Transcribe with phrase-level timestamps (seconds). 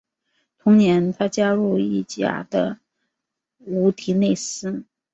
[0.57, 2.79] 同年他加入意甲的
[3.67, 4.83] 乌迪内斯。